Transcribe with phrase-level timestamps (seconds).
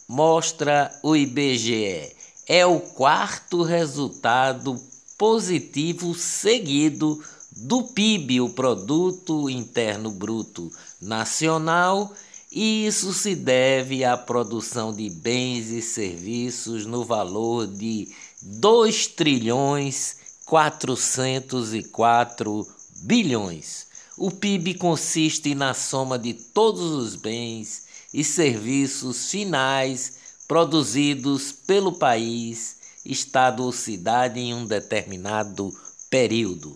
[0.09, 2.11] mostra o IBGE.
[2.49, 4.77] É o quarto resultado
[5.17, 7.23] positivo seguido
[7.53, 12.13] do PIB, o Produto Interno Bruto Nacional,
[12.51, 18.09] e isso se deve à produção de bens e serviços no valor de
[18.43, 22.67] 2 trilhões 404
[23.03, 23.87] bilhões.
[24.17, 27.83] O PIB consiste na soma de todos os bens
[28.15, 30.15] e serviços finais
[30.49, 35.71] produzidos pelo país, estado ou cidade em um determinado
[36.09, 36.75] período.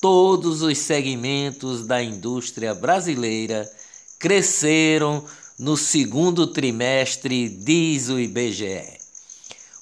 [0.00, 3.68] Todos os segmentos da indústria brasileira
[4.20, 5.24] cresceram
[5.58, 9.01] no segundo trimestre, diz o IBGE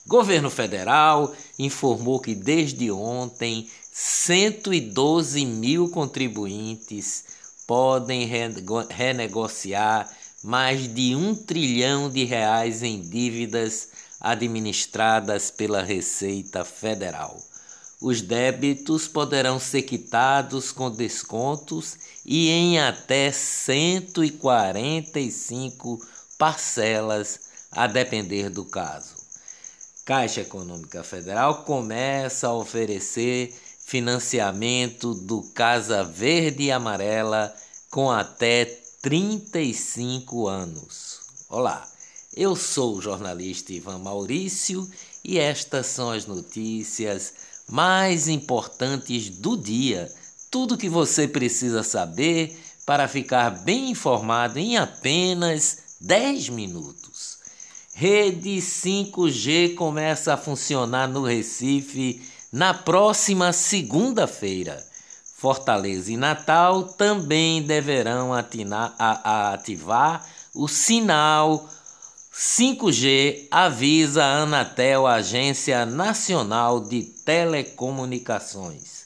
[0.08, 7.24] Governo federal informou que desde ontem 112 mil contribuintes
[7.66, 8.30] podem
[8.90, 10.08] renegociar
[10.44, 13.88] mais de um trilhão de reais em dívidas
[14.22, 17.36] administradas pela Receita Federal.
[18.00, 26.00] Os débitos poderão ser quitados com descontos e em até 145
[26.38, 27.45] parcelas
[27.76, 29.16] a depender do caso.
[30.06, 33.54] Caixa Econômica Federal começa a oferecer
[33.86, 37.54] financiamento do Casa Verde e Amarela
[37.90, 38.66] com até
[39.02, 41.20] 35 anos.
[41.50, 41.88] Olá,
[42.36, 44.90] eu sou o jornalista Ivan Maurício
[45.24, 47.34] e estas são as notícias
[47.68, 50.12] mais importantes do dia.
[50.50, 57.25] Tudo que você precisa saber para ficar bem informado em apenas 10 minutos.
[57.98, 64.86] Rede 5G começa a funcionar no Recife na próxima segunda-feira.
[65.38, 71.70] Fortaleza e Natal também deverão atinar, a, a ativar o sinal
[72.34, 79.06] 5G, avisa a Anatel, Agência Nacional de Telecomunicações.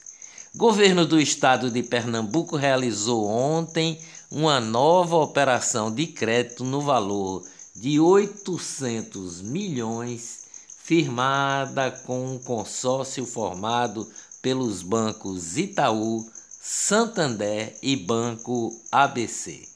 [0.52, 7.44] Governo do Estado de Pernambuco realizou ontem uma nova operação de crédito no valor
[7.80, 10.40] de 800 milhões,
[10.84, 14.06] firmada com um consórcio formado
[14.42, 16.30] pelos bancos Itaú,
[16.60, 19.66] Santander e Banco ABC.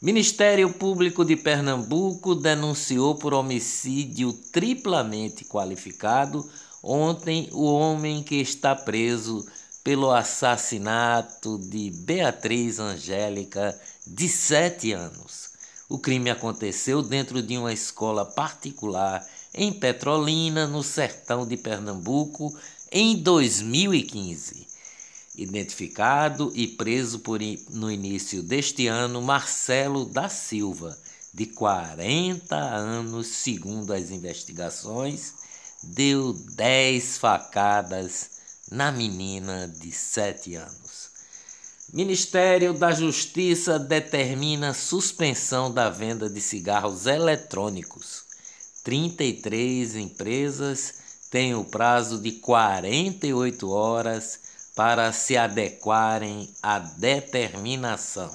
[0.00, 6.48] Ministério Público de Pernambuco denunciou por homicídio triplamente qualificado
[6.82, 9.46] ontem o homem que está preso
[9.84, 15.51] pelo assassinato de Beatriz Angélica, de 7 anos.
[15.92, 22.58] O crime aconteceu dentro de uma escola particular em Petrolina, no sertão de Pernambuco,
[22.90, 24.66] em 2015.
[25.36, 30.98] Identificado e preso por, no início deste ano, Marcelo da Silva,
[31.34, 35.34] de 40 anos, segundo as investigações,
[35.82, 38.30] deu 10 facadas
[38.70, 41.01] na menina de 7 anos.
[41.92, 48.22] Ministério da Justiça determina suspensão da venda de cigarros eletrônicos.
[48.82, 50.94] 33 empresas
[51.30, 54.40] têm o prazo de 48 horas
[54.74, 58.34] para se adequarem à determinação.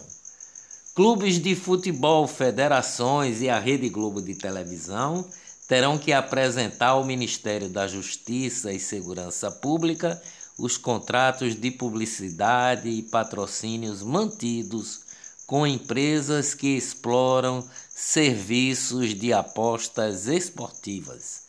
[0.93, 5.27] Clubes de futebol, federações e a Rede Globo de televisão
[5.67, 10.21] terão que apresentar ao Ministério da Justiça e Segurança Pública
[10.57, 15.01] os contratos de publicidade e patrocínios mantidos
[15.45, 21.43] com empresas que exploram serviços de apostas esportivas.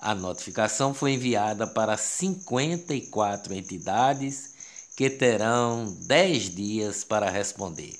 [0.00, 4.54] A notificação foi enviada para 54 entidades
[4.96, 7.98] que terão 10 dias para responder.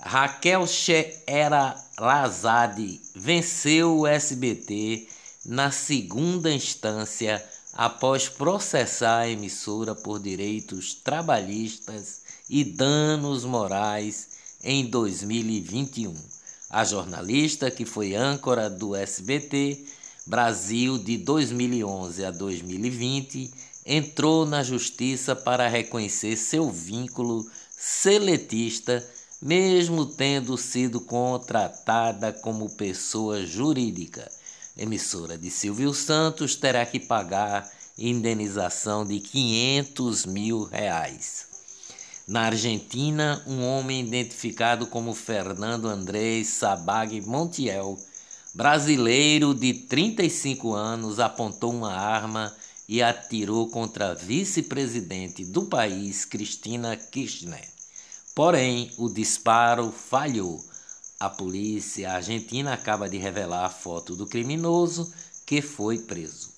[0.00, 5.08] Raquel Sheera Lazade venceu o SBT
[5.46, 7.42] na segunda instância
[7.74, 14.28] após processar a emissora por direitos trabalhistas e danos morais
[14.62, 16.14] em 2021.
[16.70, 19.84] A jornalista, que foi âncora do SBT
[20.26, 23.52] Brasil de 2011 a 2020,
[23.84, 29.06] entrou na justiça para reconhecer seu vínculo seletista,
[29.42, 34.30] mesmo tendo sido contratada como pessoa jurídica.
[34.76, 41.46] Emissora de Silvio Santos terá que pagar indenização de 500 mil reais.
[42.26, 47.96] Na Argentina, um homem identificado como Fernando Andrés Sabag Montiel,
[48.52, 52.52] brasileiro de 35 anos, apontou uma arma
[52.88, 57.68] e atirou contra a vice-presidente do país, Cristina Kirchner.
[58.34, 60.64] Porém, o disparo falhou.
[61.18, 65.12] A polícia argentina acaba de revelar a foto do criminoso
[65.46, 66.52] que foi preso.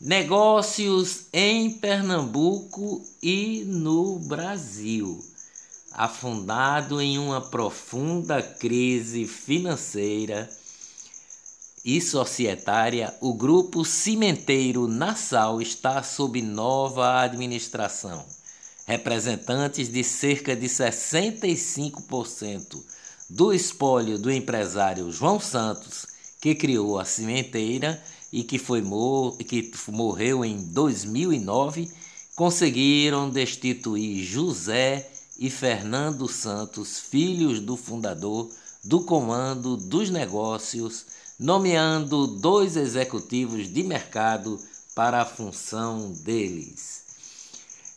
[0.00, 5.22] Negócios em Pernambuco e no Brasil
[5.92, 10.48] afundado em uma profunda crise financeira
[11.84, 18.24] e societária, o grupo cimenteiro Nassau está sob nova administração.
[18.86, 23.01] Representantes de cerca de 65%
[23.34, 26.06] do espólio do empresário João Santos,
[26.38, 31.90] que criou a cimenteira e que, foi mor que morreu em 2009,
[32.36, 38.50] conseguiram destituir José e Fernando Santos, filhos do fundador
[38.84, 41.06] do Comando dos Negócios,
[41.38, 44.60] nomeando dois executivos de mercado
[44.94, 47.02] para a função deles.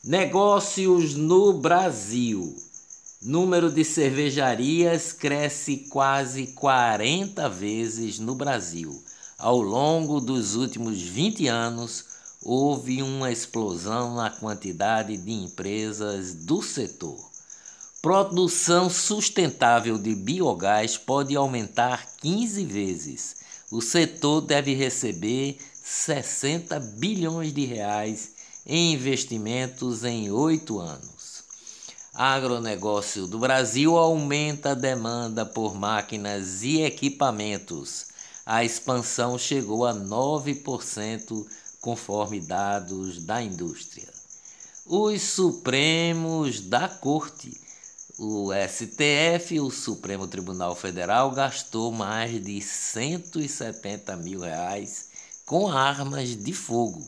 [0.01, 2.55] Negócios no Brasil.
[3.25, 9.03] Número de cervejarias cresce quase 40 vezes no Brasil.
[9.35, 12.05] Ao longo dos últimos 20 anos,
[12.43, 17.17] houve uma explosão na quantidade de empresas do setor.
[17.99, 23.37] Produção sustentável de biogás pode aumentar 15 vezes.
[23.71, 28.33] O setor deve receber 60 bilhões de reais
[28.67, 31.24] em investimentos em oito anos.
[32.15, 38.07] Agronegócio do Brasil aumenta a demanda por máquinas e equipamentos.
[38.45, 41.45] A expansão chegou a 9%,
[41.81, 44.07] conforme dados da indústria.
[44.85, 47.65] Os Supremos da Corte
[48.17, 55.09] o STF, o Supremo Tribunal Federal, gastou mais de 170 mil reais
[55.45, 57.05] com armas de fogo.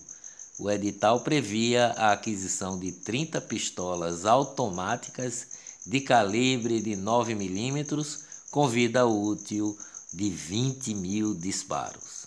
[0.59, 5.47] O edital previa a aquisição de 30 pistolas automáticas
[5.85, 9.77] de calibre de 9 milímetros com vida útil
[10.11, 12.25] de 20 mil disparos.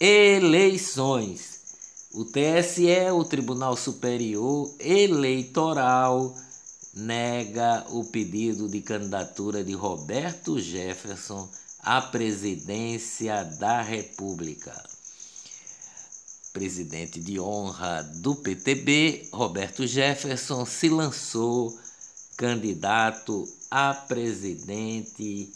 [0.00, 1.54] Eleições.
[2.12, 6.34] O TSE, o Tribunal Superior Eleitoral,
[6.94, 11.46] nega o pedido de candidatura de Roberto Jefferson
[11.80, 14.93] à presidência da República.
[16.54, 21.76] Presidente de honra do PTB, Roberto Jefferson se lançou
[22.36, 25.52] candidato a presidente,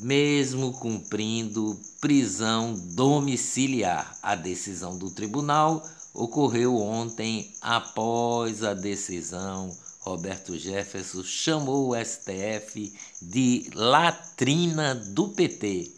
[0.00, 4.18] mesmo cumprindo prisão domiciliar.
[4.20, 12.92] A decisão do tribunal ocorreu ontem após a decisão Roberto Jefferson chamou o STF
[13.22, 15.92] de latrina do PT.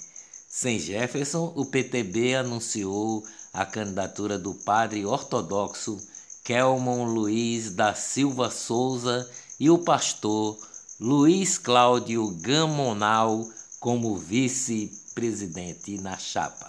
[0.46, 5.96] Sem Jefferson, o PTB anunciou a candidatura do padre ortodoxo
[6.42, 10.58] Kelmon Luiz da Silva Souza e o pastor
[11.00, 16.68] Luiz Cláudio Gamonal como vice-presidente na chapa.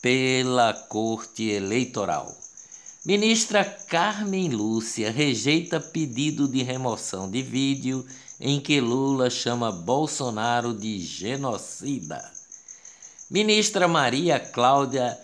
[0.00, 2.43] pela Corte Eleitoral.
[3.06, 8.02] Ministra Carmen Lúcia rejeita pedido de remoção de vídeo
[8.40, 12.32] em que Lula chama Bolsonaro de genocida.
[13.30, 15.18] Ministra Maria Cláudia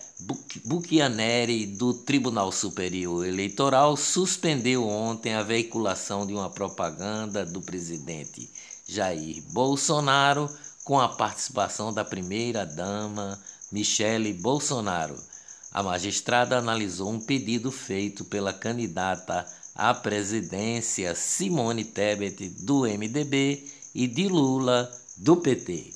[0.63, 8.47] Buchianeri, do Tribunal Superior Eleitoral, suspendeu ontem a veiculação de uma propaganda do presidente
[8.87, 10.47] Jair Bolsonaro
[10.83, 15.30] com a participação da primeira-dama Michele Bolsonaro
[15.71, 23.63] a magistrada analisou um pedido feito pela candidata à presidência Simone Tebet, do MDB,
[23.93, 25.93] e de Lula, do PT.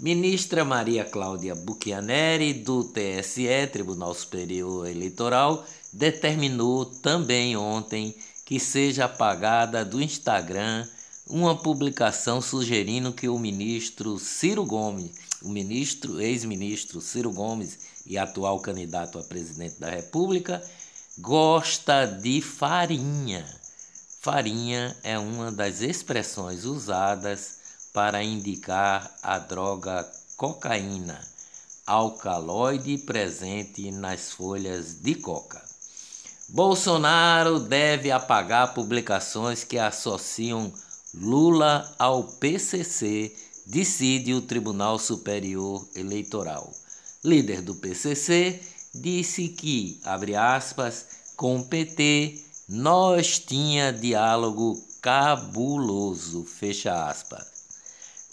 [0.00, 9.84] Ministra Maria Cláudia Buchianeri, do TSE, Tribunal Superior Eleitoral, determinou também ontem que seja apagada
[9.84, 10.86] do Instagram
[11.26, 15.12] uma publicação sugerindo que o ministro Ciro Gomes,
[15.44, 20.62] o ministro, ex-ministro Ciro Gomes e atual candidato a presidente da República,
[21.18, 23.44] gosta de farinha.
[24.20, 27.58] Farinha é uma das expressões usadas
[27.92, 31.20] para indicar a droga cocaína,
[31.86, 35.62] alcaloide presente nas folhas de coca.
[36.48, 40.72] Bolsonaro deve apagar publicações que associam
[41.14, 43.32] Lula ao PCC,
[43.66, 46.72] decide o Tribunal Superior Eleitoral.
[47.24, 48.60] Líder do PCC
[48.94, 51.06] disse que, abre aspas,
[51.36, 57.44] com o PT nós tinha diálogo cabuloso, fecha aspas.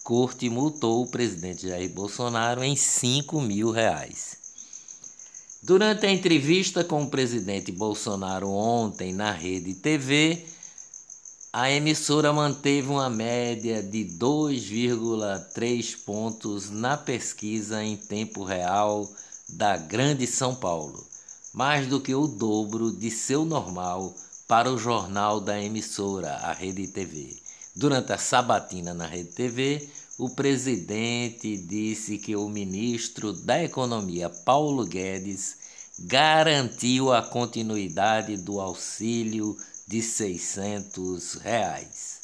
[0.03, 4.37] Corte multou o presidente Jair Bolsonaro em 5 mil reais.
[5.63, 10.43] Durante a entrevista com o presidente Bolsonaro ontem na Rede TV,
[11.53, 19.11] a emissora manteve uma média de 2,3 pontos na pesquisa em tempo real
[19.49, 21.05] da Grande São Paulo,
[21.53, 24.15] mais do que o dobro de seu normal
[24.47, 27.35] para o jornal da emissora, a Rede TV.
[27.75, 34.85] Durante a sabatina na Rede TV, o presidente disse que o ministro da Economia, Paulo
[34.85, 35.57] Guedes,
[35.99, 39.57] garantiu a continuidade do auxílio
[39.91, 42.21] de 600 reais.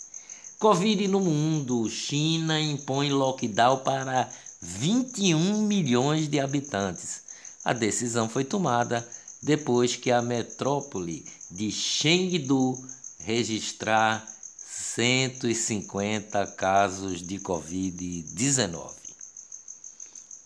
[0.58, 1.90] Covid no mundo.
[1.90, 4.32] China impõe lockdown para
[4.62, 7.24] 21 milhões de habitantes.
[7.66, 9.06] A decisão foi tomada
[9.44, 12.82] depois que a metrópole de Chengdu
[13.20, 14.26] registrar
[14.96, 18.92] 150 casos de Covid-19.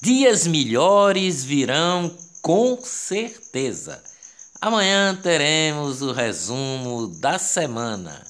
[0.01, 2.11] Dias melhores virão
[2.41, 4.10] com certeza.
[4.63, 8.23] Amanhã teremos o resumo da semana.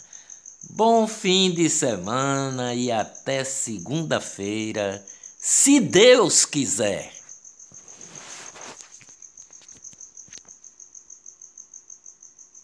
[0.69, 5.03] Bom fim de semana e até segunda-feira,
[5.38, 7.21] se Deus quiser.